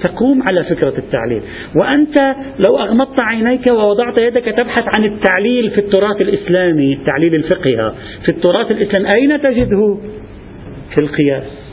[0.02, 1.42] تقوم على فكرة التعليل.
[1.76, 2.18] وأنت
[2.68, 8.70] لو أغمضت عينيك ووضعت يدك تبحث عن التعليل في التراث الإسلامي التعليل الفقهي في التراث
[8.70, 9.98] الإسلامي أين تجده؟
[10.94, 11.67] في القياس.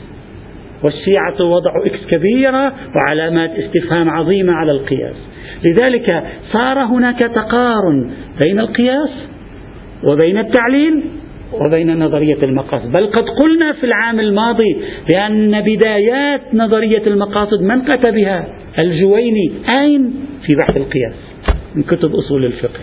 [0.84, 5.16] والشيعة وضعوا إكس كبيرة وعلامات استفهام عظيمة على القياس.
[5.70, 8.10] لذلك صار هناك تقارن
[8.44, 9.10] بين القياس
[10.04, 11.02] وبين التعليل
[11.52, 12.92] وبين نظرية المقاصد.
[12.92, 14.76] بل قد قلنا في العام الماضي
[15.12, 18.46] بأن بدايات نظرية المقاصد من كتبها
[18.78, 19.52] الجويني.
[19.68, 20.14] أين؟
[20.46, 21.14] في بحث القياس
[21.74, 22.80] من كتب أصول الفقه.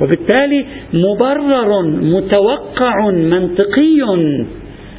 [0.00, 4.02] وبالتالي مبرر متوقع منطقي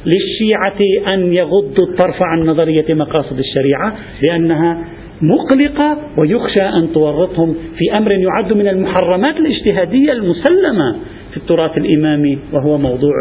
[0.06, 0.78] للشيعة
[1.14, 4.84] أن يغضوا الطرف عن نظرية مقاصد الشريعة لأنها
[5.22, 10.96] مقلقة ويخشى أن تورطهم في أمر يعد من المحرمات الاجتهادية المسلمة
[11.30, 13.14] في التراث الإمامي وهو موضوع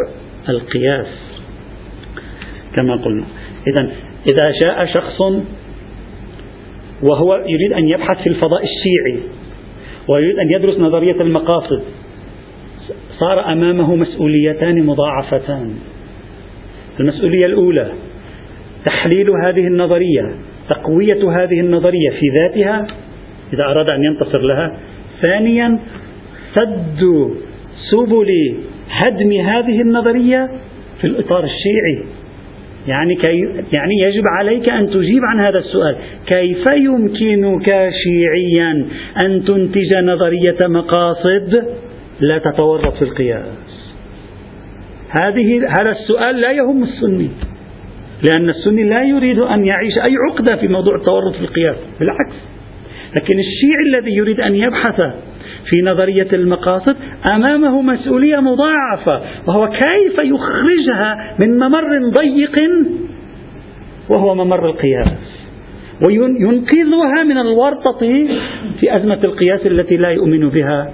[0.49, 1.07] القياس.
[2.77, 3.25] كما قلنا.
[3.67, 3.91] إذا
[4.31, 5.21] إذا جاء شخص
[7.03, 9.19] وهو يريد أن يبحث في الفضاء الشيعي
[10.07, 11.81] ويريد أن يدرس نظرية المقاصد
[13.19, 15.73] صار أمامه مسؤوليتان مضاعفتان.
[16.99, 17.91] المسؤولية الأولى
[18.85, 20.35] تحليل هذه النظرية
[20.69, 22.87] تقوية هذه النظرية في ذاتها
[23.53, 24.77] إذا أراد أن ينتصر لها.
[25.25, 25.79] ثانيا
[26.55, 26.99] سد
[27.91, 28.55] سبل
[28.89, 30.49] هدم هذه النظرية
[31.01, 32.03] في الإطار الشيعي.
[32.87, 33.39] يعني كي
[33.77, 35.95] يعني يجب عليك أن تجيب عن هذا السؤال.
[36.27, 38.85] كيف يمكنك شيعيا
[39.23, 41.63] أن تنتج نظرية مقاصد
[42.19, 43.68] لا تتورط في القياس
[45.09, 47.29] هذه هذا السؤال لا يهم السني
[48.23, 52.35] لأن السني لا يريد أن يعيش أي عقدة في موضوع التورط في القياس بالعكس.
[53.17, 55.01] لكن الشيعي الذي يريد أن يبحث
[55.69, 56.95] في نظرية المقاصد
[57.31, 62.59] أمامه مسؤولية مضاعفة وهو كيف يخرجها من ممر ضيق
[64.09, 65.39] وهو ممر القياس.
[66.07, 67.99] وينقذها من الورطة
[68.79, 70.91] في أزمة القياس التي لا يؤمن بها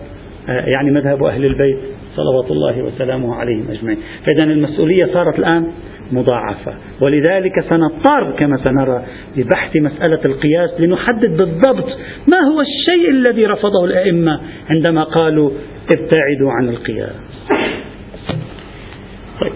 [0.49, 1.94] آه، يعني مذهب أهل البيت.
[2.15, 3.97] صلوات الله وسلامه عليهم أجمعين.
[4.25, 5.71] فإذا المسؤولية صارت الآن
[6.11, 9.05] مضاعفة ولذلك سنضطر كما سنرى
[9.37, 11.87] ببحث مسألة القياس لنحدد بالضبط
[12.27, 15.51] ما هو الشيء الذي رفضه الأئمة عندما قالوا
[15.93, 17.11] ابتعدوا عن القياس.
[19.41, 19.53] طيب.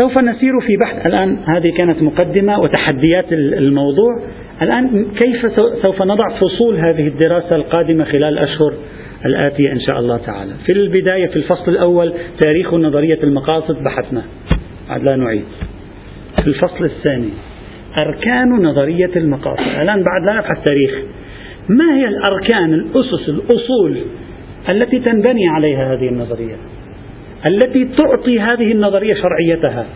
[0.00, 1.06] سوف نسير في بحث.
[1.06, 4.20] الآن هذه كانت مقدمة وتحديات الموضوع.
[4.62, 8.74] الآن كيف سوف نضع فصول هذه الدراسة القادمة خلال أشهر
[9.26, 10.52] الآتية إن شاء الله تعالى.
[10.66, 14.22] في البداية في الفصل الأول تاريخ نظرية المقاصد بحثنا.
[15.02, 15.44] لا نعيد.
[16.42, 17.30] في الفصل الثاني
[18.02, 19.60] أركان نظرية المقاصد.
[19.60, 20.90] الآن بعد لا نبحث تاريخ.
[21.68, 23.96] ما هي الأركان الأسس الأصول
[24.68, 26.56] التي تنبني عليها هذه النظرية؟
[27.46, 29.86] التي تعطي هذه النظرية شرعيتها؟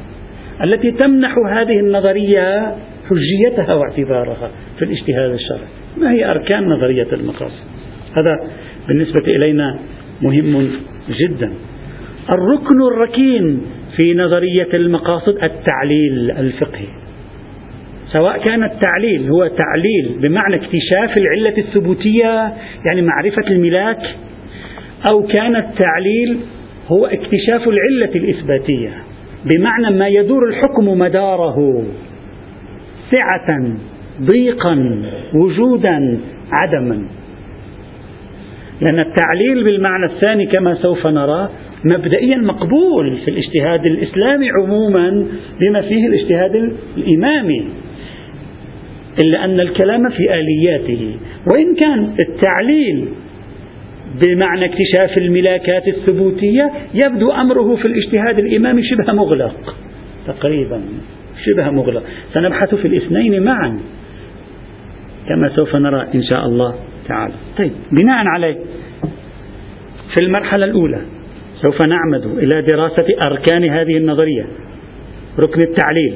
[0.65, 2.75] التي تمنح هذه النظرية
[3.11, 7.65] حجيتها واعتبارها في الاجتهاد الشرعي؟ ما هي أركان نظرية المقاصد؟
[8.17, 8.51] هذا
[8.89, 9.79] بالنسبة إلينا
[10.23, 10.71] مهم
[11.09, 11.53] جدا.
[12.35, 13.63] الركن الركين
[13.97, 16.87] في نظرية المقاصد التعليل الفقهي.
[18.13, 22.53] سواء كان التعليل هو تعليل بمعنى اكتشاف العلة الثبوتية
[22.87, 24.17] يعني معرفة الملاك
[25.13, 26.39] أو كان التعليل
[26.89, 28.91] هو اكتشاف العلة الإثباتية
[29.55, 31.85] بمعنى ما يدور الحكم مداره.
[33.11, 33.77] سعة
[34.23, 35.03] ضيقا
[35.35, 36.19] وجودا
[36.59, 37.03] عدما.
[38.83, 41.49] لأن التعليل بالمعنى الثاني كما سوف نرى
[41.85, 45.27] مبدئيا مقبول في الاجتهاد الإسلامي عموما
[45.61, 46.55] بما فيه الاجتهاد
[46.97, 47.65] الإمامي
[49.25, 51.17] إلا أن الكلام في آلياته.
[51.53, 53.09] وإن كان التعليل
[54.25, 59.77] بمعنى اكتشاف الملاكات الثبوتية يبدو أمره في الاجتهاد الإمامي شبه مغلق
[60.27, 60.81] تقريبا
[61.45, 62.03] شبه مغلق.
[62.35, 63.79] سنبحث في الاثنين معا
[65.29, 66.75] كما سوف نرى إن شاء الله.
[67.09, 67.35] تعالى.
[67.59, 68.59] طيب بناء عليه
[70.15, 71.01] في المرحلة الأولى
[71.63, 74.47] سوف نعمد إلى دراسة أركان هذه النظرية.
[75.39, 76.15] ركن التعليل.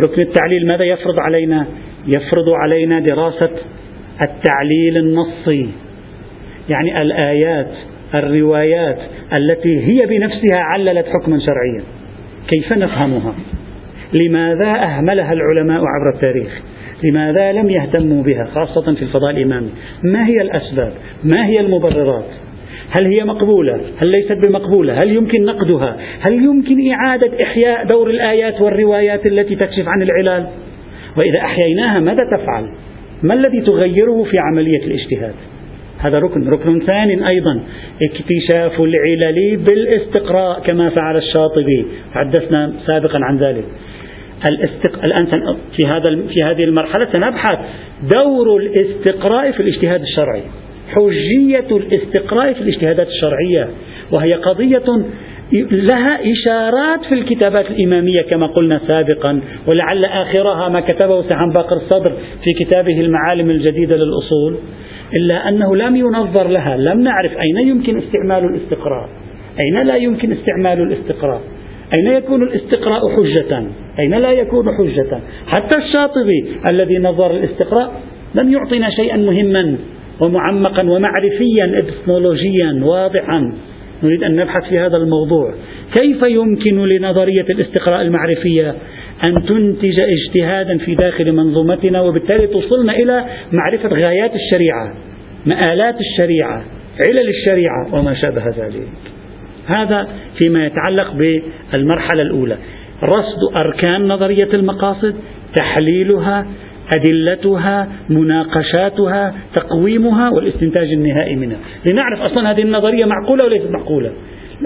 [0.00, 1.66] ركن التعليل ماذا يفرض علينا؟
[2.16, 3.50] يفرض علينا دراسة
[4.24, 5.68] التعليل النصي.
[6.68, 7.70] يعني الآيات
[8.14, 8.98] الروايات
[9.38, 11.82] التي هي بنفسها عللت حكما شرعيا.
[12.48, 13.34] كيف نفهمها؟
[14.20, 16.60] لماذا أهملها العلماء عبر التاريخ؟
[17.04, 19.70] لماذا لم يهتموا بها خاصة في الفضاء الإمامي؟
[20.02, 20.92] ما هي الأسباب؟
[21.24, 22.24] ما هي المبررات؟
[22.90, 28.60] هل هي مقبولة؟ هل ليست بمقبولة هل يمكن نقدها؟ هل يمكن إعادة إحياء دور الآيات
[28.60, 30.46] والروايات التي تكشف عن العلال؟
[31.16, 32.64] وإذا أحييناها ماذا تفعل؟
[33.22, 35.34] ما الذي تغيره في عملية الاجتهاد؟
[35.98, 36.48] هذا ركن.
[36.48, 37.60] ركن ثاني أيضا
[38.02, 41.86] اكتشاف العلل بالإستقراء كما فعل الشاطبي.
[42.14, 43.64] تحدثنا سابقا عن ذلك.
[44.48, 45.04] الاستق...
[45.04, 45.26] الآن
[45.78, 47.58] في هذا في هذه المرحلة سنبحث.
[48.14, 50.42] دور الاستقراء في الاجتهاد الشرعي.
[50.88, 53.68] حجية الاستقراء في الاجتهادات الشرعية.
[54.12, 55.04] وهي قضية
[55.70, 59.40] لها إشارات في الكتابات الإمامية كما قلنا سابقا.
[59.66, 62.12] ولعل آخرها ما كتبه سحن باقر الصدر
[62.44, 64.56] في كتابه المعالم الجديدة للأصول.
[65.14, 66.76] إلا أنه لم ينظر لها.
[66.76, 69.08] لم نعرف أين يمكن استعمال الاستقراء.
[69.60, 71.40] أين لا يمكن استعمال الاستقراء.
[71.96, 73.62] أين يكون الاستقراء حجة؟
[73.98, 78.00] أين لا يكون حجة؟ حتى الشاطبي الذي نظر الاستقراء
[78.34, 79.76] لم يعطينا شيئا مهما
[80.20, 83.52] ومعمقا ومعرفيا ابستمولوجيا واضحا.
[84.02, 85.54] نريد أن نبحث في هذا الموضوع.
[85.98, 88.74] كيف يمكن لنظرية الاستقراء المعرفية
[89.28, 94.94] أن تنتج اجتهادا في داخل منظومتنا وبالتالي توصلنا إلى معرفة غايات الشريعة
[95.46, 96.64] مآلات الشريعة
[97.08, 98.88] علل الشريعة وما شابه ذلك؟
[99.66, 100.08] هذا
[100.42, 101.12] فيما يتعلق
[101.72, 102.56] بالمرحلة الأولى.
[103.02, 105.14] رصد أركان نظرية المقاصد
[105.56, 106.46] تحليلها
[106.96, 111.58] أدلتها مناقشاتها تقويمها والاستنتاج النهائي منها.
[111.90, 114.10] لنعرف أصلا هذه النظرية معقولة وليست معقولة.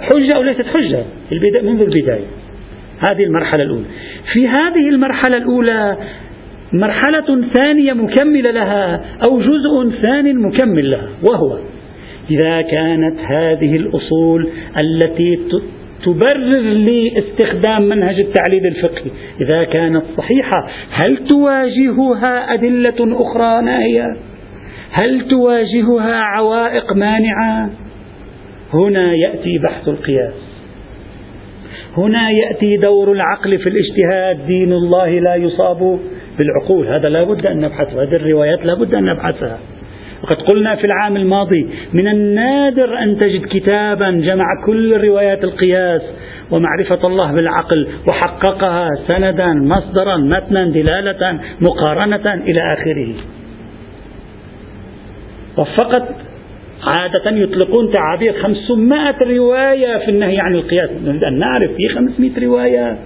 [0.01, 1.05] حجة أو ليست حجة
[1.63, 2.27] منذ البداية.
[3.11, 3.85] هذه المرحلة الأولى.
[4.33, 5.97] في هذه المرحلة الأولى
[6.73, 11.59] مرحلة ثانية مكملة لها أو جزء ثان مكمل لها وهو
[12.31, 15.39] إذا كانت هذه الأصول التي
[16.05, 19.11] تبرر لاستخدام منهج التعليل الفقهي.
[19.41, 24.17] إذا كانت صحيحة هل تواجهها أدلة أخرى ناهية؟
[24.91, 27.71] هل تواجهها عوائق مانعة؟
[28.75, 30.35] هنا يأتي بحث القياس.
[31.97, 34.47] هنا يأتي دور العقل في الاجتهاد.
[34.47, 35.99] دين الله لا يصاب
[36.39, 36.87] بالعقول.
[36.89, 38.03] هذا لا بد أن نبحثه.
[38.03, 39.59] هذه الروايات لا بد أن نبحثها.
[40.25, 46.03] وقد قلنا في العام الماضي من النادر أن تجد كتابا جمع كل روايات القياس
[46.51, 53.15] ومعرفة الله بالعقل وحققها سندا مصدرا متنا دلالة مقارنة إلى آخره.
[55.59, 56.09] وفقط
[56.97, 60.91] عادة يطلقون تعابير 500 رواية في النهي عن القياس.
[61.05, 62.97] نريد أن نعرف في 500 رواية.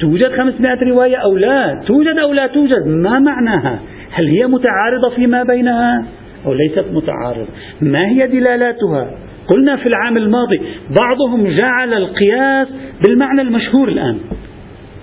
[0.00, 3.78] توجد 500 رواية أو لا؟ توجد أو لا توجد؟ ما معناها؟
[4.14, 6.06] هل هي متعارضة فيما بينها؟
[6.46, 7.48] أو ليست متعارضة.
[7.80, 9.10] ما هي دلالاتها؟
[9.48, 10.60] قلنا في العام الماضي
[11.00, 12.68] بعضهم جعل القياس
[13.06, 14.18] بالمعنى المشهور الآن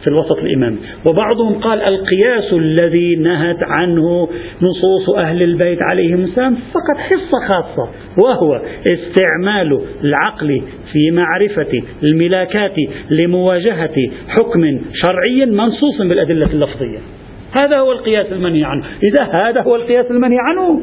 [0.01, 0.77] في الوسط الإمامي.
[1.09, 4.29] وبعضهم قال القياس الذي نهت عنه
[4.61, 12.75] نصوص أهل البيت عليهم السلام فقط حصة خاصة وهو استعمال العقل في معرفة الملاكات
[13.09, 13.95] لمواجهة
[14.27, 16.99] حكم شرعي منصوص بالأدلة اللفظية.
[17.61, 18.85] هذا هو القياس المنهي عنه.
[19.03, 20.81] إذا هذا هو القياس المنهي عنه.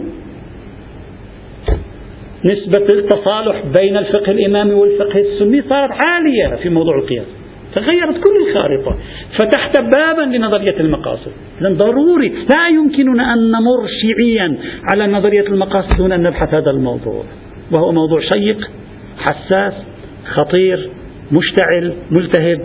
[2.44, 7.26] نسبة التصالح بين الفقه الإمامي والفقه السني صارت عالية في موضوع القياس.
[7.74, 8.96] تغيرت كل الخارطة.
[9.36, 11.32] فتحت بابا لنظرية المقاصد.
[11.60, 12.28] إذن ضروري.
[12.28, 14.58] لا يمكننا أن نمر شيعيا
[14.90, 17.24] على نظرية المقاصد دون أن نبحث هذا الموضوع.
[17.72, 18.70] وهو موضوع شيق
[19.18, 19.72] حساس
[20.24, 20.90] خطير
[21.32, 22.60] مشتعل ملتهب.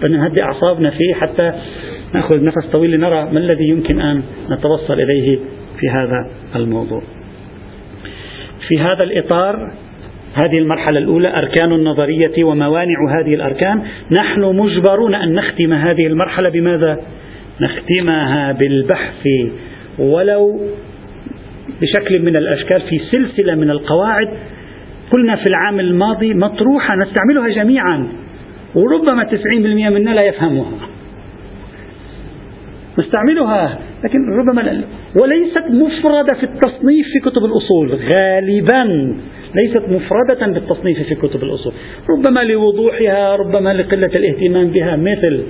[0.00, 1.52] فنهدئ أعصابنا فيه حتى
[2.16, 5.38] نأخذ نفس طويل لنرى ما الذي يمكن أن نتوصل إليه
[5.78, 7.02] في هذا الموضوع.
[8.68, 9.72] في هذا الإطار
[10.44, 13.82] هذه المرحلة الأولى أركان النظرية وموانع هذه الأركان
[14.18, 16.98] نحن مجبرون أن نختم هذه المرحلة بماذا؟
[17.60, 19.26] نختمها بالبحث.
[19.98, 20.60] ولو
[21.80, 24.28] بشكل من الأشكال في سلسلة من القواعد
[25.10, 28.08] قلنا في العام الماضي مطروحة نستعملها جميعا
[28.74, 30.95] وربما 90% منا لا يفهمها
[32.98, 34.84] نستعملها لكن ربما
[35.16, 39.16] وليست مفردة في التصنيف في كتب الأصول غالبا
[39.54, 41.72] ليست مفردة بالتصنيف في كتب الأصول.
[42.10, 45.42] ربما لوضوحها ربما لقلة الاهتمام بها مثل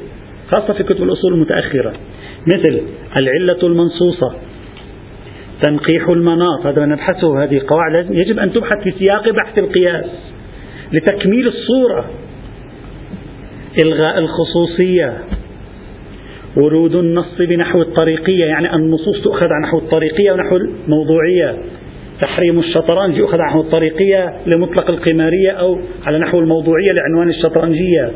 [0.49, 1.93] خاصة في كتب الأصول المتأخرة
[2.47, 2.81] مثل
[3.21, 4.35] العلة المنصوصة
[5.63, 10.07] تنقيح المناط هذا نبحثه هذه قواعد يجب أن تبحث في سياق بحث القياس
[10.93, 12.11] لتكميل الصورة
[13.85, 15.19] إلغاء الخصوصية
[16.57, 21.57] ورود النص بنحو الطريقية يعني النصوص تؤخذ على نحو الطريقية ونحو الموضوعية.
[22.23, 28.11] تحريم الشطرنج يؤخذ على نحو الطريقية لمطلق القمارية أو على نحو الموضوعية لعنوان الشطرنجية.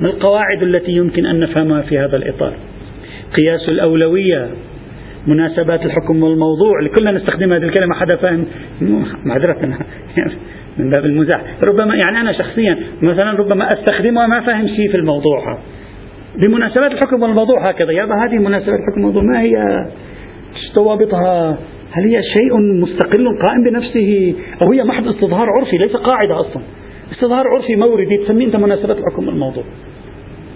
[0.00, 2.54] من القواعد التي يمكن أن نفهمها في هذا الإطار؟
[3.40, 4.48] قياس الأولوية
[5.26, 8.46] مناسبات الحكم والموضوع لكلنا نستخدم هذه الكلمة حدا فاهم
[9.24, 9.56] معذرة
[10.78, 11.40] من باب المزاح.
[11.70, 15.58] ربما يعني أنا شخصيا مثلا ربما أستخدمها ما فاهم شيء في الموضوع.
[16.44, 17.92] بمناسبات الحكم والموضوع هكذا.
[17.92, 19.86] يابا هذه مناسبات الحكم والموضوع ما هي
[20.74, 21.58] ضوابطها
[21.92, 26.62] هل هي شيء مستقل قائم بنفسه أو هي محض استظهار عرفي؟ ليس قاعدة أصلا.
[27.12, 29.64] استظهار عرفي موردي تسميه أنت مناسبات الحكم والموضوع.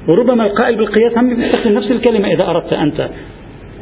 [0.09, 3.09] وربما القائل بالقياس هم يستخدم نفس الكلمة إذا أردت أنت.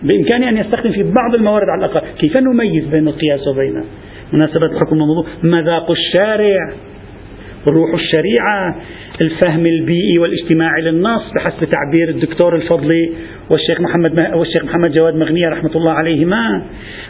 [0.03, 2.07] بإمكانه أن يستخدم في بعض الموارد على الأقل.
[2.19, 3.85] كيف نميز بين القياس وبين
[4.33, 6.73] مناسبة الحكم والموضوع؟ مذاق الشارع.
[7.69, 8.77] روح الشريعة.
[9.23, 13.11] الفهم البيئي والاجتماعي للنص بحسب تعبير الدكتور الفضلي
[13.51, 16.63] والشيخ محمد والشيخ محمد جواد مغنية رحمة الله عليهما.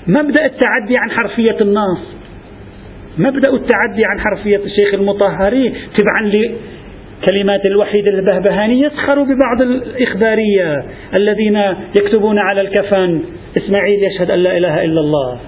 [0.06, 2.18] مبدأ التعدي عن حرفية النص
[3.18, 6.32] مبدأ التعدي عن حرفية الشيخ المطهري تبعا
[7.30, 10.84] كلمات الوحيد البهبهاني يسخر ببعض الإخبارية
[11.20, 11.56] الذين
[12.00, 13.20] يكتبون على الكفن
[13.58, 15.40] إسماعيل يشهد أن لا إله إلا الله.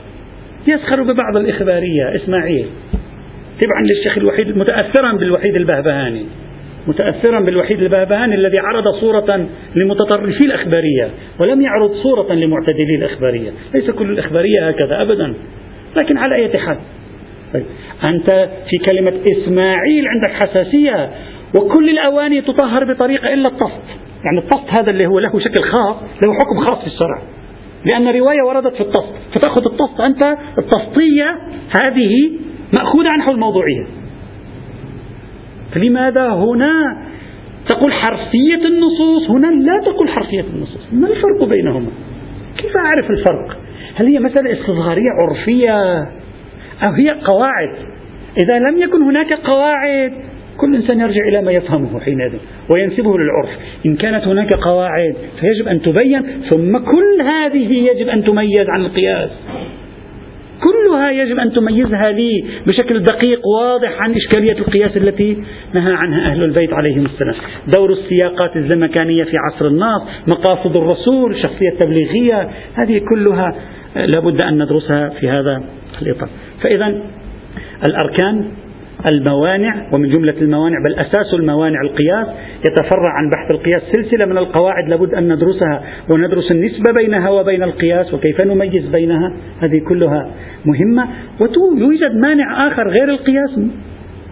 [0.67, 2.67] يسخر ببعض الإخبارية إسماعيل.
[3.61, 6.27] تبعا للشيخ الوحيد متأثرا بالوحيد البهبهاني.
[6.87, 13.51] متأثرا بالوحيد البهبهاني الذي عرض صورة لمتطرفي الأخبارية ولم يعرض صورة لمعتدلي الأخبارية.
[13.75, 15.35] ليس كل الأخبارية هكذا أبدا.
[16.03, 16.79] لكن على أي حال.
[17.55, 17.65] طيب.
[18.09, 21.11] أنت في كلمة إسماعيل عندك حساسية
[21.57, 26.33] وكل الأواني تطهر بطريقة إلا الطست يعني الطست هذا اللي هو له شكل خاص له
[26.33, 27.23] حكم خاص في الشرع.
[27.85, 31.37] لأن رواية وردت في الطست فتأخذ الطست أنت الطستية
[31.83, 32.31] هذه
[32.79, 33.87] مأخوذة عن حول الموضوعية
[35.75, 37.03] فلماذا هنا
[37.69, 40.89] تقول حرفية النصوص؟ هنا لا تقول حرفية النصوص.
[40.93, 41.91] ما الفرق بينهما؟
[42.59, 43.57] كيف أعرف الفرق؟
[43.95, 45.99] هل هي مسألة استصغارية عرفية؟
[46.83, 47.75] أو هي قواعد؟
[48.45, 50.13] إذا لم يكن هناك قواعد
[50.57, 52.33] كل إنسان يرجع إلى ما يفهمه حينئذ
[52.75, 53.51] وينسبه للعرف.
[53.87, 59.31] إن كانت هناك قواعد فيجب أن تبين ثم كل هذه يجب أن تميز عن القياس.
[60.65, 65.37] كلها يجب أن تميزها لي بشكل دقيق واضح عن إشكالية القياس التي
[65.75, 67.35] نهى عنها أهل البيت عليهم السلام.
[67.77, 73.55] دور السياقات الزمكانية في عصر الناس مقاصد الرسول الشخصية التبليغية هذه كلها
[74.17, 75.63] لابد أن ندرسها في هذا
[76.03, 76.29] الإطار.
[76.63, 77.03] فإذا
[77.89, 78.45] الأركان
[79.13, 82.27] الموانع ومن جملة الموانع بل أساس الموانع القياس.
[82.69, 88.15] يتفرع عن بحث القياس سلسلة من القواعد لابد أن ندرسها وندرس النسبة بينها وبين القياس
[88.15, 89.33] وكيف نميز بينها.
[89.61, 90.31] هذه كلها
[90.65, 91.09] مهمة.
[91.41, 93.59] ويوجد مانع آخر غير القياس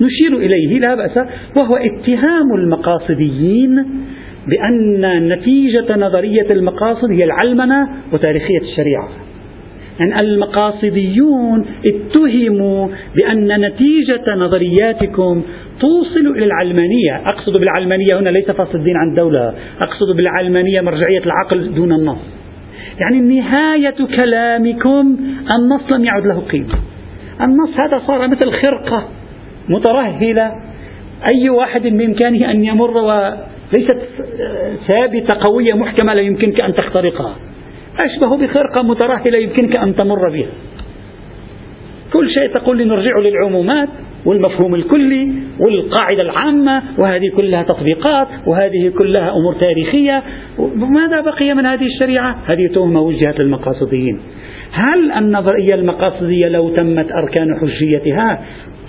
[0.00, 1.16] نشير إليه لا بأس
[1.60, 3.84] وهو اتهام المقاصديين
[4.46, 9.08] بأن نتيجة نظرية المقاصد هي العلمنة وتاريخية الشريعة.
[10.00, 15.42] أن المقاصديون اتهموا بأن نتيجة نظرياتكم
[15.80, 17.16] توصل إلى العلمانية.
[17.16, 22.18] أقصد بالعلمانية هنا ليس فصل الدين عن الدولة أقصد بالعلمانية مرجعية العقل دون النص.
[23.00, 25.16] يعني نهاية كلامكم
[25.58, 26.74] النص لم يعد له قيمة.
[27.40, 29.08] النص هذا صار مثل خرقة
[29.68, 30.52] مترهلة.
[31.32, 33.98] أي واحد بإمكانه أن يمر وليست
[34.86, 37.36] ثابتة قوية محكمة لا يمكنك أن تخترقها.
[37.98, 40.48] أشبه بخرقة مترهلة يمكنك أن تمر بها.
[42.12, 43.88] كل شيء تقول لي نرجع للعمومات
[44.26, 50.22] والمفهوم الكلي والقاعدة العامة وهذه كلها تطبيقات وهذه كلها أمور تاريخية.
[50.74, 54.20] ماذا بقي من هذه الشريعة؟ هذه تهمة وجهت للمقاصديين.
[54.72, 58.40] هل النظرية المقاصدية لو تمت أركان حجيتها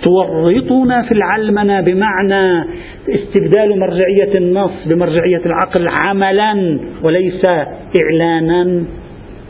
[0.04, 2.64] تورطنا في العلمنة بمعنى
[3.08, 7.44] استبدال مرجعية النص بمرجعية العقل عملا وليس
[8.04, 8.84] إعلانا؟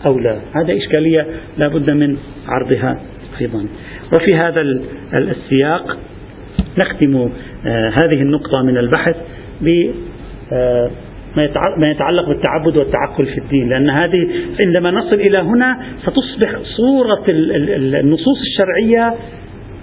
[0.06, 0.40] أو لا.
[0.52, 1.26] هذا إشكالية
[1.58, 2.16] لا بد من
[2.48, 3.00] عرضها
[3.40, 3.66] أيضا.
[4.14, 4.60] وفي هذا
[5.14, 5.98] السياق
[6.78, 7.30] نختم
[7.66, 9.16] آه، هذه النقطة من البحث
[9.60, 9.90] ب
[10.52, 10.90] آه،
[11.76, 13.68] ما يتعلق بالتعبد والتعقل في الدين.
[13.68, 14.28] لأن هذه
[14.60, 19.14] عندما نصل إلى هنا ستصبح صورة النصوص الشرعية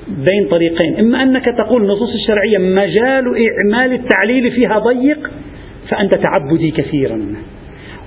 [0.08, 1.00] بين طريقين.
[1.00, 5.32] إما أنك تقول النصوص الشرعية مجال إعمال التعليل فيها ضيق
[5.90, 7.36] فأنت تعبدي كثيرا.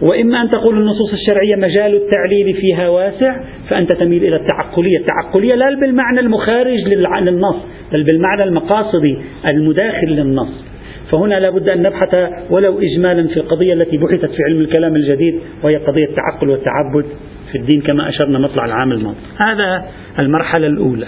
[0.02, 3.36] وإما أن تقول النصوص الشرعية مجال التعليل فيها واسع
[3.68, 4.98] فأنت تميل إلى التعقلية.
[4.98, 7.56] التعقلية لا بالمعنى المخارج للنص
[7.92, 10.64] بل بالمعنى المقاصدي المداخل للنص.
[11.12, 15.76] فهنا لابد أن نبحث ولو إجمالا في القضية التي بحثت في علم الكلام الجديد وهي
[15.76, 17.04] قضية التعقل والتعبد
[17.52, 19.16] في الدين كما أشرنا مطلع العام الماضي.
[19.36, 19.84] هذا
[20.18, 21.06] المرحلة الأولى.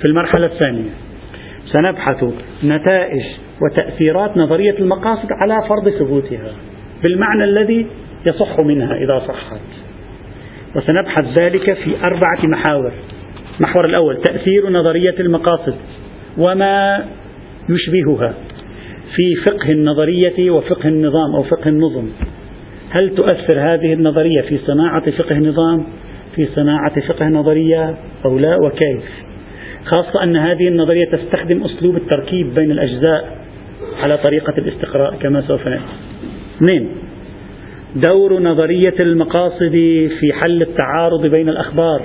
[0.00, 0.90] في المرحلة الثانية
[1.72, 2.24] سنبحث
[2.64, 3.22] نتائج
[3.62, 6.52] وتأثيرات نظرية المقاصد على فرض ثبوتها
[7.02, 7.86] بالمعنى الذي
[8.26, 9.60] يصح منها إذا صحت.
[10.76, 12.92] وسنبحث ذلك في أربعة محاور.
[13.56, 15.74] المحور الأول تأثير نظرية المقاصد
[16.38, 17.04] وما
[17.68, 18.34] يشبهها
[19.16, 22.08] في فقه النظرية وفقه النظام أو فقه النظم.
[22.90, 25.84] هل تؤثر هذه النظرية في صناعة فقه نظام
[26.36, 27.94] في صناعة فقه نظرية
[28.24, 29.04] أو لا وكيف؟
[29.84, 33.38] خاصة أن هذه النظرية تستخدم أسلوب التركيب بين الأجزاء
[34.02, 35.82] على طريقة الاستقراء كما سوف نأتي.
[36.56, 36.88] اثنين
[37.96, 39.72] دور نظرية المقاصد
[40.20, 42.02] في حل التعارض بين الأخبار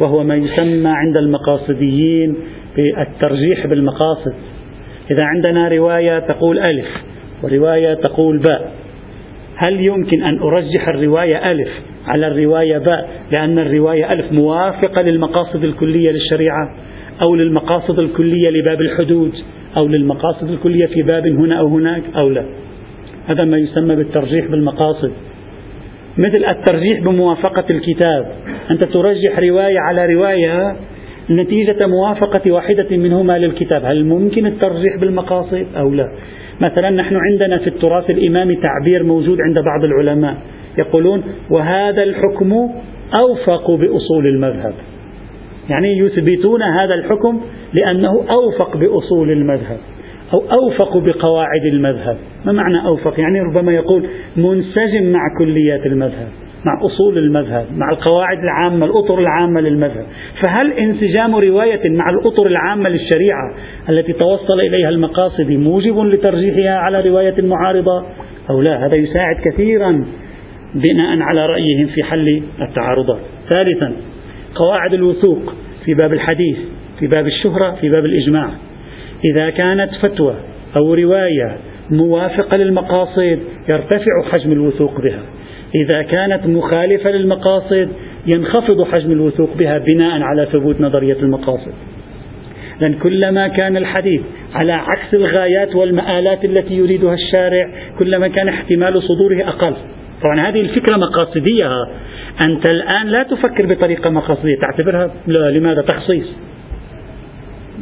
[0.00, 2.36] وهو ما يسمى عند المقاصديين
[2.76, 4.34] بالترجيح بالمقاصد.
[5.10, 6.86] إذا عندنا رواية تقول ألف
[7.42, 8.72] ورواية تقول باء.
[9.56, 11.68] هل يمكن أن أرجح الرواية ألف
[12.06, 16.76] على الرواية باء لأن الرواية ألف موافقة للمقاصد الكلية للشريعة
[17.22, 19.32] أو للمقاصد الكلية لباب الحدود
[19.76, 22.44] أو للمقاصد الكلية في باب هنا أو هناك أو لا؟
[23.26, 25.12] هذا ما يسمى بالترجيح بالمقاصد.
[26.18, 28.32] مثل الترجيح بموافقة الكتاب.
[28.70, 30.76] أنت ترجح رواية على رواية
[31.30, 33.84] نتيجة موافقة واحدة منهما للكتاب.
[33.84, 36.08] هل ممكن الترجيح بالمقاصد أو لا؟
[36.60, 40.36] مثلا نحن عندنا في التراث الإمامي تعبير موجود عند بعض العلماء.
[40.78, 42.52] يقولون وهذا الحكم
[43.20, 44.74] أوفق بأصول المذهب.
[45.70, 47.40] يعني يثبتون هذا الحكم
[47.72, 49.78] لأنه أوفق بأصول المذهب.
[50.32, 52.16] أو أوفق بقواعد المذهب.
[52.46, 54.06] ما معنى أوفق؟ يعني ربما يقول
[54.36, 56.28] منسجم مع كليات المذهب
[56.66, 60.06] مع أصول المذهب مع القواعد العامة الأطر العامة للمذهب.
[60.46, 63.54] فهل انسجام رواية مع الأطر العامة للشريعة
[63.88, 68.04] التي توصل إليها المقاصد موجب لترجيحها على رواية معارضة؟
[68.50, 70.04] أو لا هذا يساعد كثيرا
[70.74, 73.20] بناء على رأيهم في حل التعارضات.
[73.50, 73.92] ثالثا
[74.54, 75.54] قواعد الوثوق
[75.84, 76.58] في باب الحديث
[76.98, 78.50] في باب الشهرة في باب الإجماع.
[79.24, 80.34] إذا كانت فتوى
[80.80, 81.56] أو رواية
[81.90, 85.22] موافقة للمقاصد يرتفع حجم الوثوق بها.
[85.74, 87.88] إذا كانت مخالفة للمقاصد
[88.36, 91.72] ينخفض حجم الوثوق بها بناء على ثبوت نظرية المقاصد.
[92.80, 94.20] لأن كلما كان الحديث
[94.54, 97.68] على عكس الغايات والمآلات التي يريدها الشارع
[97.98, 99.76] كلما كان احتمال صدوره أقل.
[100.22, 101.70] طبعا هذه الفكرة مقاصدية.
[102.48, 106.36] أنت الآن لا تفكر بطريقة مقاصدية تعتبرها لماذا؟ تخصيص.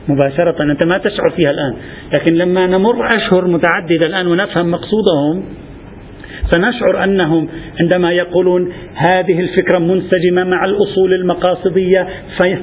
[0.08, 0.62] مباشرة.
[0.62, 1.74] أنت ما تشعر فيها الآن.
[2.12, 5.42] لكن لما نمر أشهر متعددة الآن ونفهم مقصودهم
[6.50, 7.48] سنشعر أنهم
[7.82, 12.08] عندما يقولون هذه الفكرة منسجمة مع الأصول المقاصدية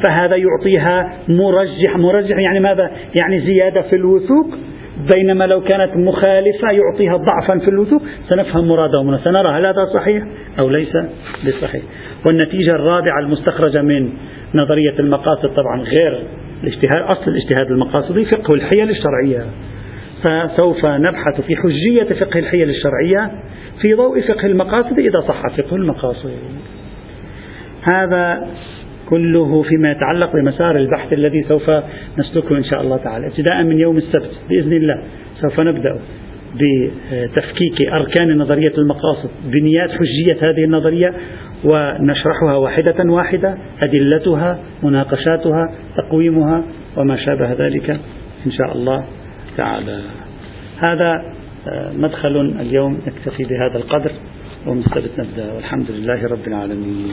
[0.03, 1.97] فهذا يعطيها مرجح.
[1.97, 4.47] مرجح يعني ماذا؟ يعني زيادة في الوثوق.
[5.15, 8.01] بينما لو كانت مخالفة يعطيها ضعفا في الوثوق.
[8.29, 10.23] سنفهم مرادهم سنرى هل هذا صحيح
[10.59, 10.93] أو ليس
[11.47, 11.81] بصحيح.
[12.25, 14.09] والنتيجة الرابعة المستخرجة من
[14.55, 16.23] نظرية المقاصد طبعا غير
[16.63, 19.45] الاجتهاد أصل الاجتهاد المقاصدي فقه الحيل الشرعية.
[20.23, 23.31] فسوف نبحث في حجية فقه الحيل الشرعية
[23.81, 26.31] في ضوء فقه المقاصد إذا صح فقه المقاصد.
[27.93, 28.47] هذا
[29.09, 31.71] كله فيما يتعلق بمسار البحث الذي سوف
[32.17, 33.27] نسلكه إن شاء الله تعالى.
[33.27, 35.03] ابتداء من يوم السبت بإذن الله
[35.41, 35.99] سوف نبدأ.
[36.55, 41.13] بتفكيك أركان نظرية المقاصد بنيات حجية هذه النظرية
[41.63, 46.63] ونشرحها واحدة واحدة أدلتها مناقشاتها تقويمها
[46.97, 47.89] وما شابه ذلك
[48.45, 49.05] إن شاء الله
[49.57, 50.01] تعالى.
[50.87, 51.23] هذا
[51.67, 54.11] آه، مدخل اليوم نكتفي بهذا القدر
[54.67, 54.83] ومن
[55.19, 57.11] نبدأ والحمد لله رب العالمين.